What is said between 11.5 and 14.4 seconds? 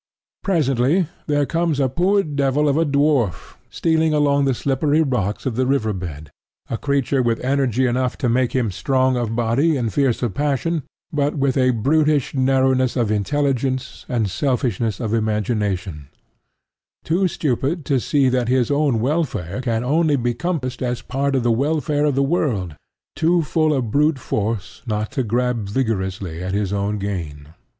a brutish narrowness of intelligence and